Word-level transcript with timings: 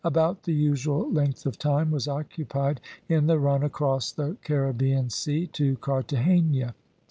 About 0.03 0.41
the 0.45 0.51
usual 0.53 1.11
length 1.11 1.45
of 1.45 1.59
time 1.59 1.91
was 1.91 2.07
occupied 2.07 2.81
in 3.07 3.27
the 3.27 3.37
run 3.37 3.61
across 3.61 4.11
the 4.11 4.35
Caribbean 4.43 5.11
Sea 5.11 5.45
to 5.53 5.75
Carthagena. 5.77 6.73